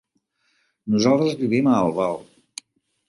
[0.95, 2.21] Nosaltres vivim a Albal.